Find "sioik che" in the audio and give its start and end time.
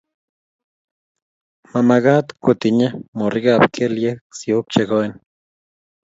4.37-4.81